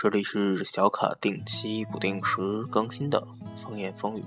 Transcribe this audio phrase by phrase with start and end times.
[0.00, 2.40] 这里是小卡定期不定时
[2.70, 3.26] 更新的
[3.56, 4.24] 风言风语。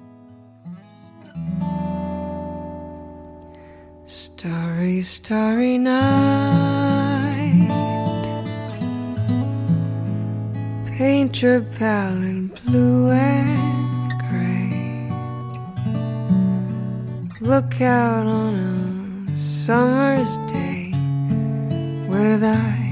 [4.05, 7.69] Starry, starry night.
[10.97, 15.09] Paint your palette blue and gray.
[17.39, 20.91] Look out on a summer's day
[22.09, 22.82] with eyes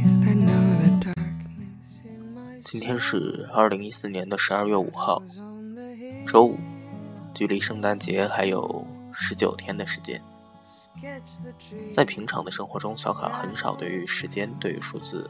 [2.73, 5.23] 今天是二零一四年的十二月五号，
[6.27, 6.59] 周五，
[7.35, 10.19] 距离圣诞节还有十九天的时间。
[11.93, 15.29] 在平常的生活中，小卡很少对于时间、对于数字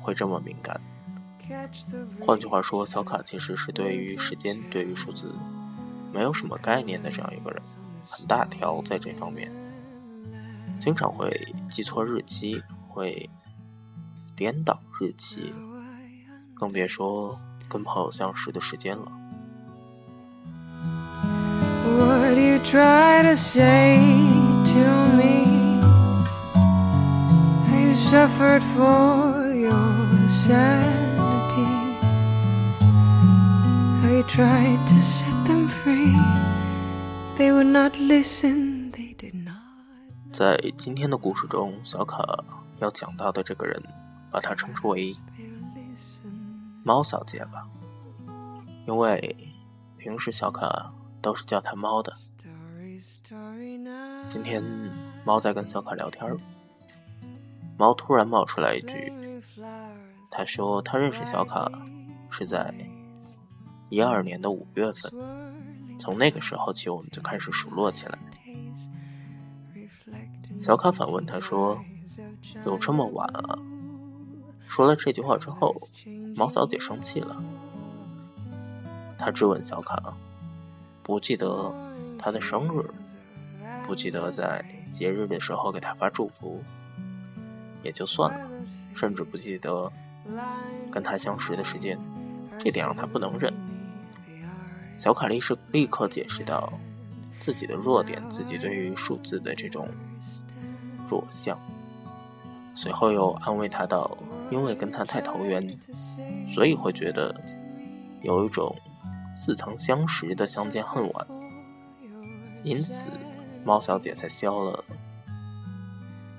[0.00, 0.80] 会这么敏感。
[2.24, 5.34] 换句话说，小卡其实是对于时间、对于数字
[6.14, 7.60] 没有什么概念的这样一个人，
[8.04, 9.50] 很大条在这方面，
[10.78, 11.28] 经常会
[11.68, 13.28] 记错日期，会
[14.36, 15.52] 颠倒日期，
[16.58, 19.12] 更别说跟朋友相识的时间了。
[24.64, 24.84] to
[25.16, 25.80] me.
[27.66, 31.66] I suffered for your sanity.
[34.04, 36.14] I tried to set them free.
[37.36, 39.56] They would not listen, they did not.
[40.32, 42.24] 在今天的故事中，小卡
[42.80, 43.82] 要讲到的这个人，
[44.30, 45.14] 把他称之为
[46.88, 47.68] 猫小姐吧，
[48.86, 49.36] 因为
[49.98, 52.10] 平时小卡都是叫她猫的。
[54.30, 54.64] 今天
[55.22, 56.34] 猫在跟小卡聊天，
[57.76, 59.12] 猫突然冒出来一句
[60.32, 61.70] ：“他说他认识小卡
[62.30, 62.72] 是在
[63.90, 65.12] 一二年的五月份，
[66.00, 68.18] 从那个时候起我们就开始熟络起来。”
[70.58, 71.78] 小卡反问他说
[72.64, 73.58] ：“有这么晚啊？”
[74.66, 75.74] 说了这句话之后，
[76.38, 77.36] 猫小姐生气了，
[79.18, 80.00] 她质问小卡
[81.02, 81.74] ：“不记得
[82.16, 82.88] 他的生日？”
[83.88, 86.62] 不记得在节日的时候给他发祝福，
[87.82, 88.46] 也就算了；
[88.94, 89.90] 甚至不记得
[90.92, 91.98] 跟他相识的时间，
[92.58, 93.52] 这点让他不能忍。
[94.96, 96.72] 小卡利是立刻解释到
[97.40, 99.88] 自己的弱点，自己对于数字的这种
[101.08, 101.58] 弱项。
[102.80, 104.16] 随后又安慰他道
[104.52, 105.76] ：“因为跟他太投缘，
[106.54, 107.34] 所以会觉得
[108.22, 108.72] 有一种
[109.36, 111.26] 似曾相识的相见恨晚，
[112.62, 113.08] 因此。”
[113.66, 114.84] 猫小姐才消了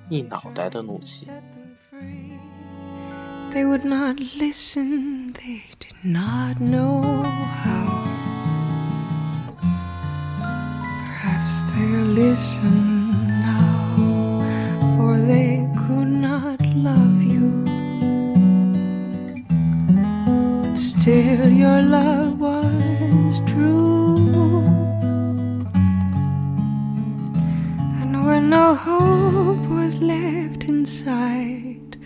[0.07, 1.29] 一脑袋的怒气。
[3.51, 7.89] They would not listen, they did not know how.
[11.03, 14.41] Perhaps they'll listen now,
[14.95, 15.58] for they
[21.09, 24.17] still, your love was true.
[28.39, 31.97] no hope was left inside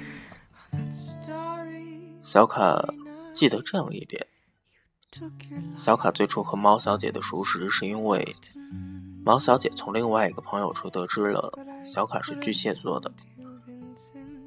[2.21, 2.93] 小卡
[3.33, 4.25] 记得这样一点：
[5.77, 8.35] 小卡最初和猫小姐的熟识，是因为
[9.23, 11.51] 猫小姐从另外一个朋友处得知了
[11.85, 13.11] 小卡是巨蟹座的。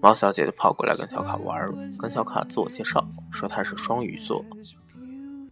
[0.07, 1.69] 猫小姐就跑过来跟小卡玩，
[1.99, 4.41] 跟小卡自我介绍，说她是双鱼座。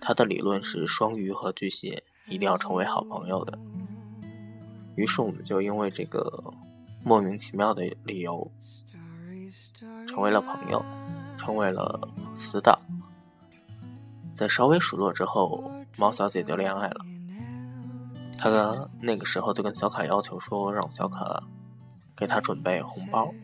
[0.01, 3.59] 她的理论是双鱼和巨蟹一定要成为好朋友的。
[4.95, 6.55] 于是我们就因为这个
[7.03, 8.49] 莫名其妙的理由，
[10.07, 10.81] 成为了朋友，
[11.37, 12.79] 成为了死党。
[14.37, 17.05] 在稍微熟络之后，猫小姐就恋爱了。
[18.39, 21.43] 她那个时候就跟小卡要求说，让小卡
[22.17, 23.35] 给她准备红包。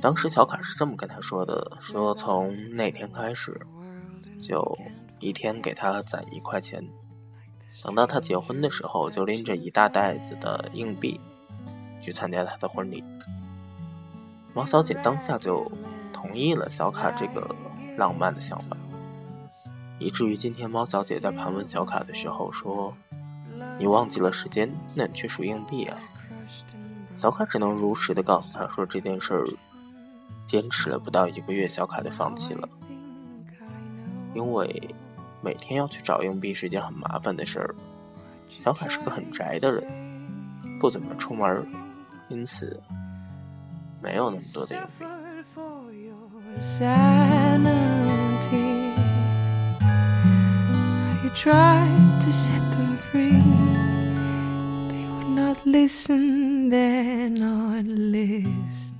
[0.00, 3.60] 当时小卡是这么跟她说的：说从那天开始，
[4.40, 4.78] 就
[5.18, 6.88] 一天给她攒一块钱。
[7.84, 11.20] 等到他结婚的时候，就拎着一大袋子的硬币
[12.00, 13.04] 去参加他的婚礼。
[14.54, 15.70] 猫小姐当下就
[16.10, 17.54] 同意了小卡这个
[17.98, 18.76] 浪漫的想法，
[19.98, 22.96] 以至于今天猫小姐在盘问小卡的时候说
[23.78, 25.98] ：“你忘记了时间，那你去数硬币啊？”
[27.14, 29.46] 小卡只能如实的告诉他说：“这件事儿
[30.48, 32.66] 坚持了不到一个月，小卡就放弃了，
[34.34, 34.94] 因为
[35.42, 37.74] 每天要去找硬币是一件很麻烦的事儿。
[38.48, 39.84] 小卡是个很宅的人，
[40.80, 41.66] 不怎么出门，
[42.28, 42.82] 因此
[44.02, 45.04] 没有那么多的硬币。
[54.90, 58.97] They would not listen, they're not listening.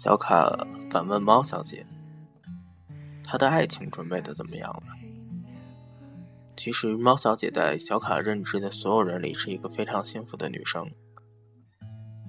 [0.00, 1.84] 小卡反问猫小姐。
[3.22, 4.82] 她的爱情准备的怎么样了？
[6.56, 10.90] 其实猫小姐在小卡认知的所有人里是一个非常幸福的女生。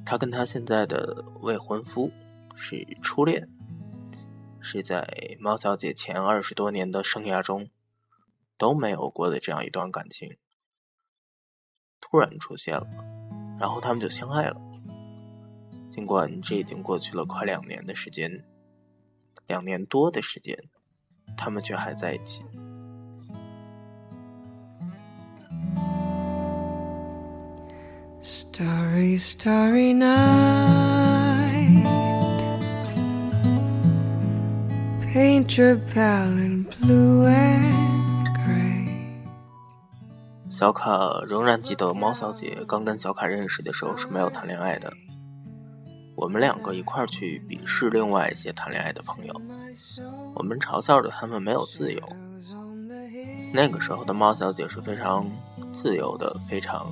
[0.06, 2.12] 她跟她现在的未婚夫
[2.58, 3.48] 是初恋，
[4.60, 7.70] 是在猫小姐前二十多年的生涯中
[8.58, 10.36] 都没有过的这样一段感情，
[12.02, 12.86] 突然出现了，
[13.58, 14.60] 然后他们就相爱了。
[15.92, 18.46] 尽管这已经过去了快两年的时间，
[19.46, 20.58] 两年多的时间，
[21.36, 22.46] 他们却还在一起。
[28.22, 31.84] Starry, starry night.
[35.14, 38.88] Paint your palette blue and gray.
[40.50, 44.94] 小卡仍然记得猫小姐刚跟小卡认识的时候是没有谈恋爱的。
[46.16, 49.42] 我们两个一块去鄙视另外一些谈恋爱的朋友，
[50.36, 52.02] 我们嘲笑着他们没有自由。
[53.54, 55.30] 那个时候的猫小姐是非常
[55.74, 56.92] 自由的，非常。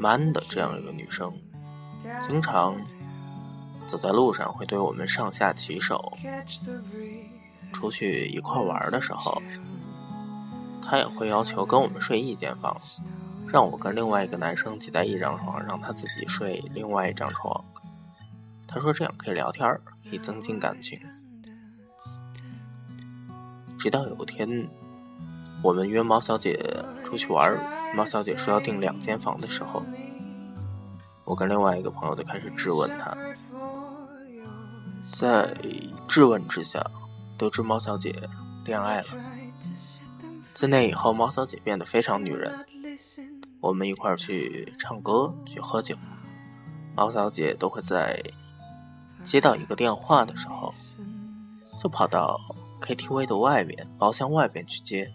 [0.00, 1.32] man 的这样一个女生，
[2.26, 2.76] 经常
[3.86, 6.18] 走在路上会对我们上下其手。
[7.72, 9.40] 出去一块玩的时候，
[10.82, 12.76] 她也会要求跟我们睡一间房，
[13.46, 17.64] 让我跟另外一个男生挤在一张床，让她自己睡另外一张床。
[18.80, 19.66] 说这样可以聊天，
[20.04, 21.00] 可以增进感情。
[23.78, 24.68] 直到有一天，
[25.62, 27.56] 我们约毛小姐出去玩。
[27.94, 29.82] 猫小姐说要订两间房的时候，
[31.24, 33.16] 我跟另外一个朋友就开始质问她。
[35.12, 35.54] 在
[36.06, 36.84] 质问之下，
[37.38, 38.14] 得知猫小姐
[38.64, 39.06] 恋爱了。
[40.52, 42.66] 自那以后，猫小姐变得非常女人。
[43.60, 45.96] 我们一块儿去唱歌、去喝酒，
[46.94, 48.22] 猫小姐都会在
[49.28, 50.72] 接到一个电话的时候，
[51.78, 52.40] 就跑到
[52.80, 55.12] KTV 的外面包厢外边去接。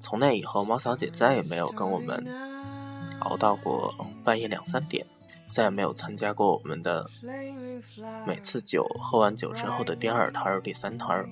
[0.00, 2.24] 从那以后，猫小姐再也没有跟我们
[3.18, 3.92] 熬到过
[4.22, 5.04] 半夜两三点，
[5.48, 7.10] 再也没有参加过我们的
[8.24, 11.28] 每次酒喝完酒之后的第二摊儿、第三摊儿，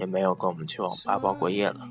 [0.00, 1.86] 也没有跟我们去网吧包过夜了。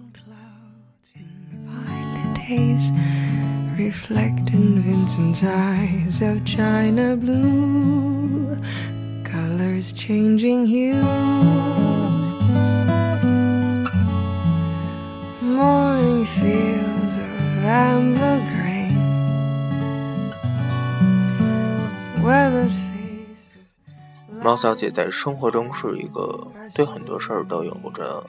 [24.42, 28.26] 猫小姐在生活中是一个对很多事儿都有着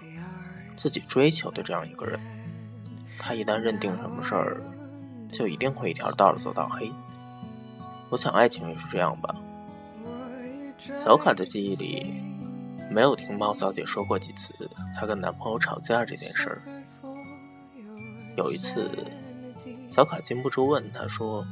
[0.77, 2.19] 自己追求的这样一个人。
[3.19, 4.61] 她一旦认定什么事儿，
[5.31, 6.91] 就一定会一条道走到黑。
[8.09, 9.35] 我想爱情也是这样吧。
[10.79, 12.15] 小卡的记忆里，
[12.91, 14.55] 没有听猫小姐说过几次
[14.95, 16.63] 她跟男朋友吵架这件事儿。
[18.37, 18.89] 有一次，
[19.91, 21.45] 小卡禁不住问他说：“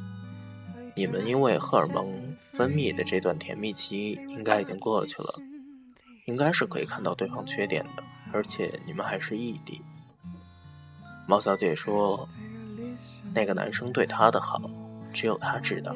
[0.95, 5.29] 你们因为荷尔蒙分泌的这段甜蜜期应该已经过去了，
[6.27, 9.83] 应该是可以看到对方缺点的，而且你们还是异地。”
[11.27, 12.29] 猫小姐说
[13.35, 14.63] ：“那个男生对她的好，
[15.13, 15.95] 只有她知道。”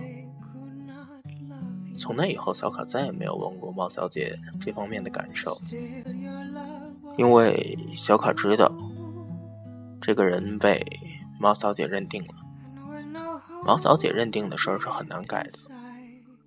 [2.01, 5.55] 从那以后，小卡再也没有问过猫小姐这方面的感受，
[7.19, 8.73] 因为小卡知道。
[10.03, 10.83] 这个人被
[11.39, 12.33] 猫小姐认定了，
[13.67, 15.59] 猫小姐认定的事儿是很难改的，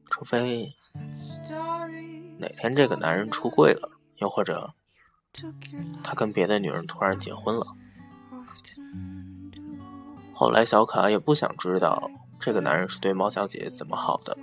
[0.09, 0.73] 除非
[2.39, 4.73] 哪天这个男人出柜了，又或者
[6.03, 7.63] 他跟别的女人突然结婚了。
[10.33, 14.35] 后来小卡也不想知道这个男人是对猫小姐怎么好的，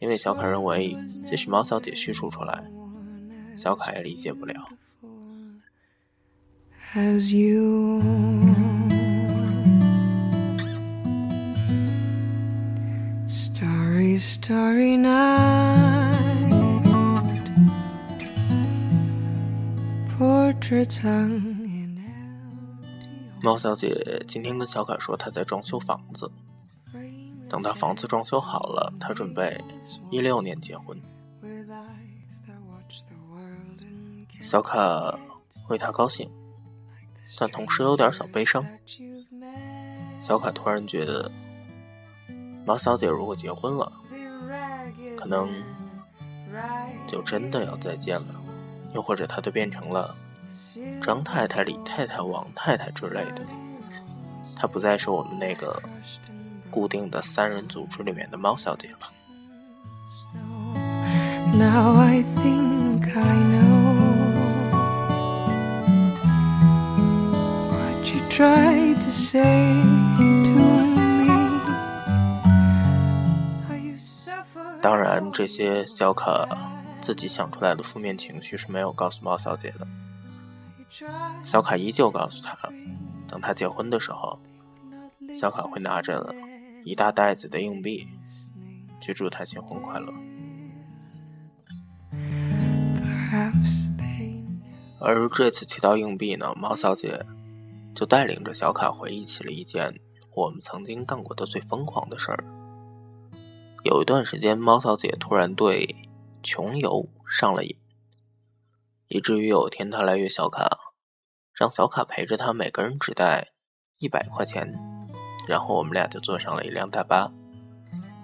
[0.00, 2.64] 因为小凯认为，即使猫小姐叙述出来，
[3.54, 4.66] 小凯也理解不了。
[23.42, 26.30] 猫小姐今天跟小凯说，她在装修房子。
[27.50, 29.62] 等到房子装修好了，他准备
[30.10, 30.98] 一六年结婚。
[34.40, 35.18] 小卡
[35.68, 36.30] 为她高兴。
[37.38, 38.64] 但同时有点小悲伤。
[40.20, 41.30] 小卡突然觉得，
[42.64, 43.92] 毛小姐如果结婚了，
[45.16, 45.48] 可能
[47.06, 48.34] 就真的要再见了，
[48.94, 50.16] 又或者她就变成了
[51.02, 53.42] 张太太、李太太、王太太之类的，
[54.56, 55.80] 她不再是我们那个
[56.70, 59.10] 固定的三人组织里面的猫小姐了。
[74.80, 76.48] 当然，这些小卡
[77.02, 79.86] 自己想出来的负面情绪是没有告诉猫小姐的。
[81.44, 82.56] 小卡依旧告诉她，
[83.28, 84.38] 等她结婚的时候，
[85.38, 86.34] 小卡会拿着。
[86.84, 88.06] 一大袋子的硬币
[89.00, 90.12] 去祝他新婚快乐。
[94.98, 97.24] 而这次提到硬币呢，猫小姐
[97.94, 100.00] 就带领着小卡回忆起了一件
[100.34, 102.44] 我们曾经干过的最疯狂的事儿。
[103.82, 105.96] 有一段时间，猫小姐突然对
[106.42, 107.76] 穷游上了瘾，
[109.08, 110.68] 以至于有一天她来约小卡，
[111.54, 113.52] 让小卡陪着她，每个人只带
[113.98, 114.89] 一百块钱，
[115.46, 117.30] 然后我们俩就坐上了一辆大巴，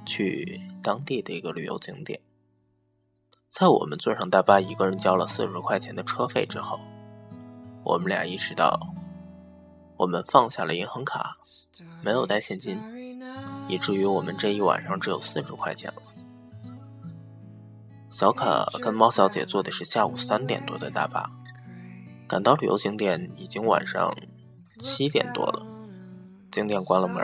[0.04, 2.20] 去当地的一个旅游景点。
[3.48, 6.78] 在我们坐上大巴，一个人交了四十块钱的车费之后，
[7.84, 8.78] 我们俩意识到，
[9.96, 11.38] 我们放下了银行卡，
[12.02, 12.78] 没有带现金。
[13.68, 16.02] 以至于我们这一晚上只有四十块钱了。
[18.10, 21.30] 小卡跟猫小姐坐的是下午三点多的大巴，
[22.28, 24.14] 赶到旅游景点已经晚上
[24.78, 25.66] 七点多了，
[26.56, 27.22] 景点关了门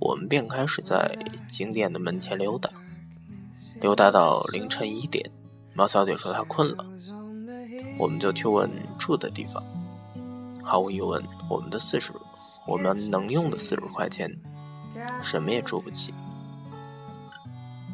[0.00, 1.16] 我们便开始在
[1.48, 2.68] 景点的门前溜达，
[3.80, 5.30] 溜达到凌晨一点。
[5.74, 6.84] 猫小姐说她困了，
[7.96, 9.62] 我们就去问住的地方。
[10.60, 12.10] 毫无疑问，我们的四十，
[12.66, 14.28] 我们能用的四十块钱。
[15.22, 16.12] 什么也住不起，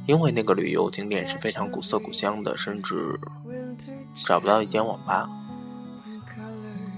[0.06, 3.20] 因为那个旅游景点是非常古色古香的，甚至
[4.24, 5.28] 找不到一间网吧。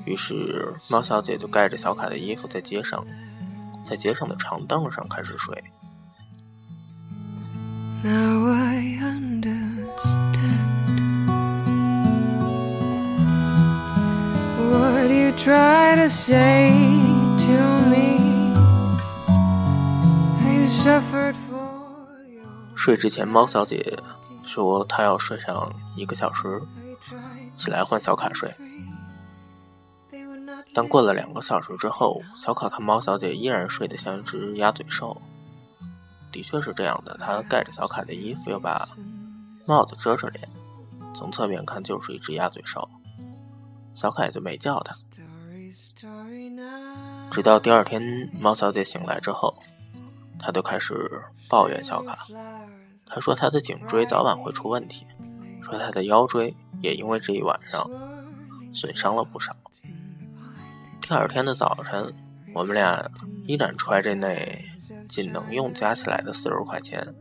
[0.05, 3.05] 于是猫小姐就盖着小卡的衣服在街上，
[3.85, 5.63] 在街上的长凳上开始睡。
[22.75, 23.97] 睡之前，猫小姐
[24.45, 26.61] 说她要睡上一个小时，
[27.55, 28.53] 起来换小卡睡。
[30.75, 35.21] 但过了两个小时之后，小卡看猫小姐依然睡得像一只鸭嘴兽。
[36.31, 38.89] 的确是这样的，她盖着小卡的衣服，又把
[39.67, 40.49] 帽子遮着脸，
[41.15, 42.89] 从侧面看就是一只鸭嘴兽。
[43.95, 44.95] 小卡也就没叫她。
[47.31, 49.55] 直到第二天，猫小姐醒来之后。
[50.45, 52.27] 他就开始抱怨小卡，
[53.07, 55.07] 他说他的颈椎早晚会出问题，
[55.65, 57.89] 说他的腰椎也因为这一晚上
[58.75, 59.55] 损伤了不少。
[61.03, 62.15] 第二天的早晨，
[62.55, 63.11] 我们俩
[63.47, 64.65] 依然揣着那
[65.09, 67.15] 仅能用加起来的四十块钱，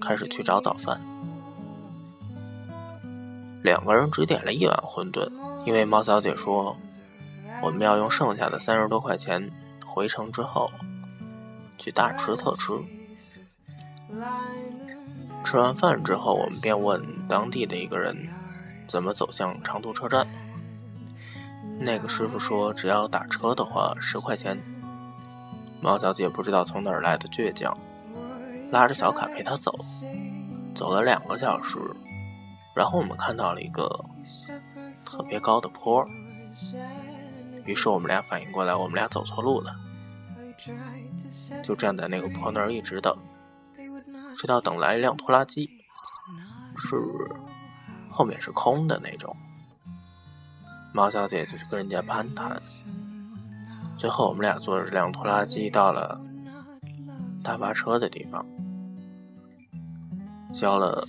[0.00, 1.00] 开始去找早饭。
[3.62, 5.28] 两个人只点了一碗馄饨，
[5.66, 6.76] 因为猫小姐说
[7.60, 9.50] 我们要用剩下的三十多块钱
[9.84, 10.70] 回城之后。
[11.76, 12.72] 去大吃特吃。
[15.44, 18.16] 吃完饭之后，我们便问当地的一个人
[18.86, 20.26] 怎么走向长途车站。
[21.78, 24.58] 那个师傅说，只要打车的话，十块钱。
[25.80, 27.76] 毛小姐不知道从哪儿来的倔强，
[28.70, 29.76] 拉着小卡陪他走，
[30.74, 31.78] 走了两个小时，
[32.74, 34.04] 然后我们看到了一个
[35.04, 36.06] 特别高的坡，
[37.66, 39.74] 于是我们俩反应过来，我们俩走错路了。
[41.62, 43.14] 就站在那个坡那儿一直等，
[44.38, 45.68] 直到等来一辆拖拉机，
[46.78, 46.96] 是
[48.10, 49.36] 后面是空的那种。
[50.96, 52.56] 毛小姐就去跟人家攀谈，
[53.96, 56.20] 最后我们俩坐着这辆拖拉机到了
[57.42, 58.46] 大巴车的地方，
[60.52, 61.02] 交了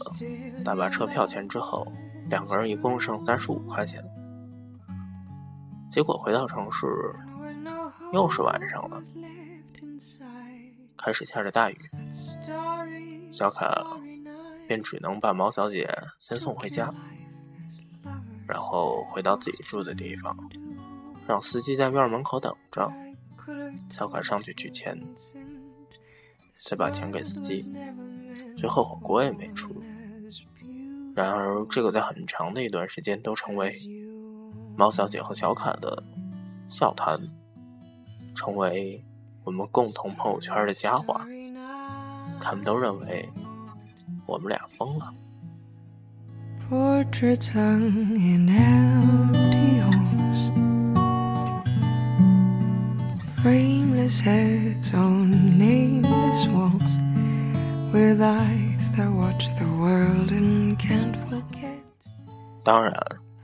[0.63, 1.85] 大巴车票钱之后，
[2.31, 4.03] 两个人一共剩三十五块钱。
[5.91, 6.87] 结果回到城市，
[8.11, 8.99] 又是晚上了。
[10.97, 11.77] 开始下着大雨，
[13.31, 13.85] 小卡
[14.67, 15.87] 便只能把毛小姐
[16.19, 16.91] 先送回家，
[18.47, 20.37] 然后回到自己住的地方，
[21.27, 22.91] 让司机在院门口等着。
[23.89, 24.99] 小卡上去取钱，
[26.55, 27.61] 再把钱给司机，
[28.57, 29.75] 最后火锅也没出。
[31.15, 33.73] 然而，这个在很长的一段时间都成为
[34.75, 36.03] 猫小姐和小卡的
[36.67, 37.19] 笑谈，
[38.35, 39.03] 成为。
[39.43, 41.23] 我们共同朋友圈的佳话，
[42.41, 43.29] 他们都认为
[44.25, 45.13] 我们俩疯了。
[46.69, 47.37] Poetry
[48.17, 50.51] in empty halls，
[62.63, 62.91] 当然，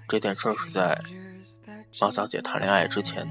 [0.08, 1.00] 这件事是在
[2.00, 3.28] 猫小姐谈恋爱之前，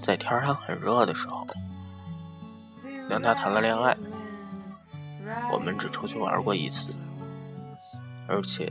[0.00, 1.46] 在天还很热的时候，
[3.06, 3.94] 跟她谈了恋爱。
[5.52, 6.90] 我们只出去玩过一次，
[8.28, 8.70] 而且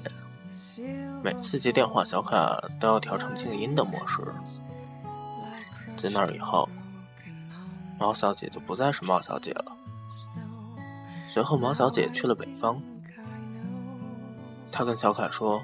[1.24, 4.22] 每次接电话，小卡都要调成静音的模式。
[5.98, 6.70] 在那以后，
[8.00, 9.66] 猫小姐就不再是猫小姐了。
[11.28, 12.80] 随后，毛小姐去了北方。
[14.72, 15.64] 她跟小凯说：“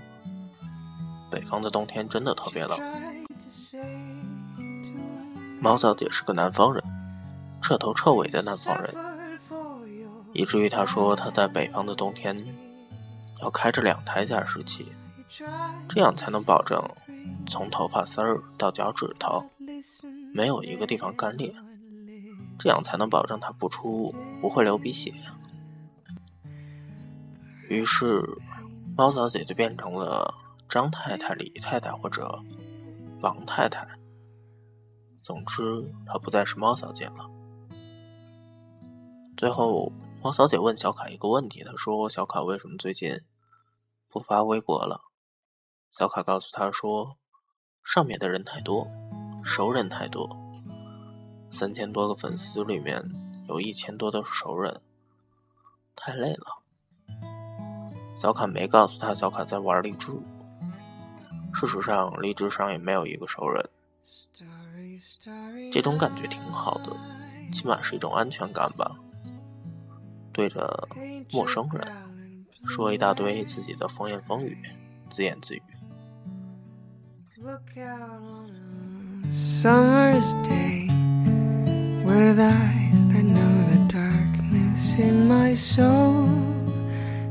[1.29, 2.79] 北方的冬天真的特别冷。”
[5.61, 6.83] 毛小姐是个南方人，
[7.61, 8.91] 彻头彻尾的南方人，
[10.33, 12.35] 以至于她说她在北方的冬天
[13.41, 14.91] 要开着两台加湿器，
[15.89, 16.81] 这样才能保证
[17.49, 19.43] 从头发丝儿到脚趾头
[20.33, 21.53] 没有一个地方干裂，
[22.57, 25.13] 这样才能保证它不出不会流鼻血。
[27.69, 28.21] 于是，
[28.95, 30.33] 猫小姐就变成了
[30.69, 32.39] 张太太、李太太或者
[33.21, 33.87] 王太太。
[35.21, 35.61] 总之，
[36.05, 37.29] 她不再是猫小姐了。
[39.37, 39.91] 最后，
[40.23, 43.19] 猫小姐问小卡一个问题：“她说，小卡为什么最近
[44.07, 45.01] 不发微博了？”
[45.91, 47.17] 小卡告诉她说
[47.83, 48.87] ：“上面的人太多，
[49.43, 50.29] 熟人太多，
[51.51, 53.03] 三千多个粉丝里面
[53.49, 54.79] 有一千多都是熟人，
[55.93, 56.63] 太累了。”
[58.17, 60.07] 小卡没告诉他，小卡在玩励志。
[61.53, 63.69] 事实上，励志上也没有一个熟人。
[65.73, 66.95] 这种感觉挺好的，
[67.51, 68.95] 起码是一种安全感吧。
[70.33, 70.87] 对着
[71.31, 71.87] 陌生人
[72.67, 74.57] 说一大堆自己的风言风语，
[75.09, 75.61] 自言自语。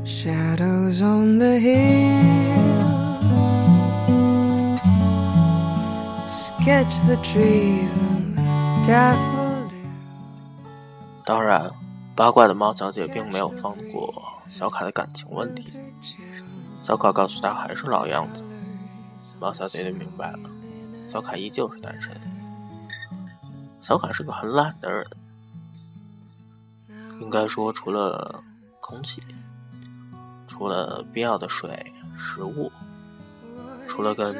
[0.05, 3.03] Shadows on the hills
[6.25, 7.89] Sketch the trees
[8.85, 9.71] daffodils
[11.25, 11.69] 当然，
[12.15, 14.13] 八卦的猫小姐并没有放过
[14.49, 15.79] 小卡的感情问题。
[16.81, 18.43] 小卡告诉她还是老样子，
[19.39, 20.49] 猫小姐就明白了，
[21.07, 22.11] 小卡依旧是单身。
[23.81, 25.05] 小卡是个很懒的人，
[27.19, 28.43] 应该说除了
[28.79, 29.21] 空气。
[30.47, 32.71] 除了必要的水、食物，
[33.87, 34.35] 除了跟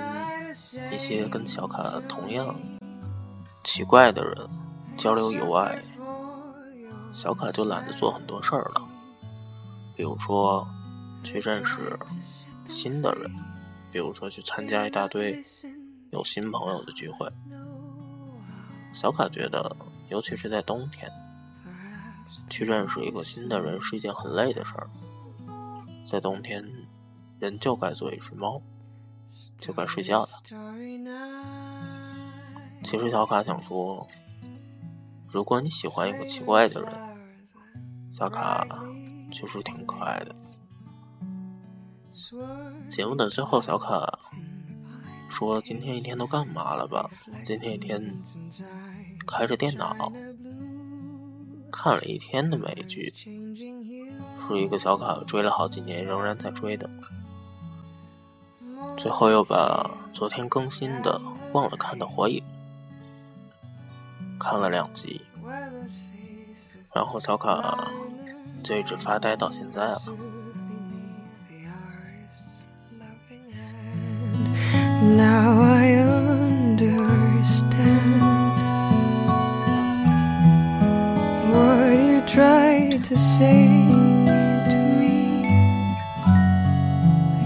[0.92, 2.56] 一些跟小卡同样
[3.64, 4.38] 奇怪的人
[4.96, 5.84] 交流以外，
[7.14, 8.88] 小卡就懒得做很多事儿了。
[9.96, 10.68] 比如说
[11.24, 11.98] 去认识
[12.68, 13.32] 新的人，
[13.92, 15.44] 比如说去参加一大堆
[16.10, 17.32] 有新朋友的聚会。
[18.94, 19.76] 小卡觉得，
[20.10, 21.12] 尤其是在冬天，
[22.50, 24.90] 去认识一个新的人是一件很累的事儿。
[26.08, 26.68] 在冬天，
[27.40, 28.62] 人就该做一只猫，
[29.60, 30.28] 就该睡觉了。
[32.84, 34.06] 其实小卡想说，
[35.34, 36.92] 如果你喜欢一个奇怪的人，
[38.12, 38.64] 小卡
[39.32, 40.36] 就是挺可爱的。
[42.88, 44.20] 节目的最后，小卡
[45.32, 47.10] 说：“今天一天都干嘛了吧？
[47.44, 48.22] 今天一天
[49.26, 50.14] 开着电脑
[51.72, 56.88] 看了一天的美剧。”是一个小卡追了好几年，仍然在追的。
[58.98, 61.20] 最后又把昨天更新的
[61.54, 62.38] 忘了看的《火影》
[64.44, 65.22] 看了两集，
[66.94, 67.90] 然后小卡
[68.62, 69.98] 就一直发呆到现在了。
[75.16, 77.54] Now I understand
[81.50, 83.68] what you try to say
[84.70, 85.46] to me.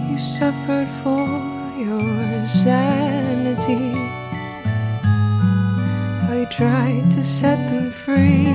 [0.10, 1.27] You suffered for
[1.77, 3.07] your sanity.
[6.58, 8.52] Tried to set them free.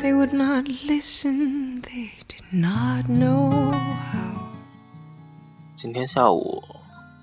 [0.00, 3.70] They would not listen, they did not know
[4.10, 4.40] how.
[5.76, 6.60] 今天下午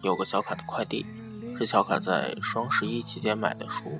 [0.04, 1.06] 有个小卡的快递，
[1.60, 4.00] 是小卡在双十一期间买的书。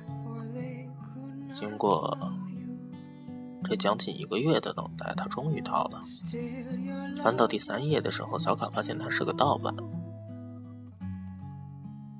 [1.52, 2.16] 经过
[3.68, 6.00] 这将近一个月的等待，他终于到了。
[7.22, 9.74] 翻到第三页的时候，小卡发现它是个盗版。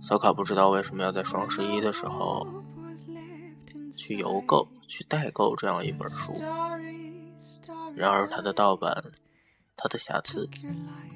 [0.02, 2.46] 小卡不知道为什么要在双十一的时候
[3.98, 6.40] 去邮购、去代购这样一本书。
[7.96, 9.04] 然而，它的盗版、
[9.76, 10.48] 它的瑕疵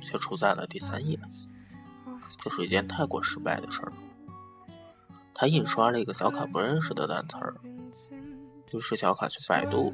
[0.02, 1.18] 却出在了第三页，
[2.38, 3.92] 这是一件太过失败的事儿。
[5.34, 7.54] 他印刷了一个小卡不认识的单词儿。
[8.72, 9.92] 于是小卡去百度、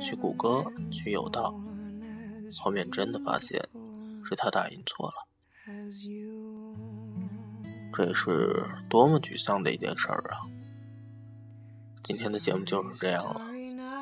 [0.00, 1.54] 去谷歌、去有道，
[2.58, 3.62] 后面真的发现
[4.24, 5.14] 是他打印错了。
[7.94, 10.40] 这是多么沮丧的一件事儿啊！
[12.06, 13.40] 今天的节目就是这样了，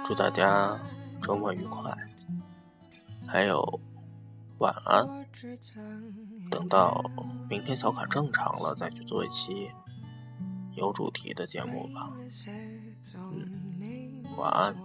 [0.06, 0.78] 祝大家
[1.22, 1.90] 周末愉快，
[3.26, 3.80] 还有
[4.58, 5.08] 晚安。
[6.50, 7.02] 等到
[7.48, 9.70] 明天小卡正常了，再去做一期
[10.76, 12.10] 有主题的节目吧。
[13.32, 14.76] 嗯，晚安。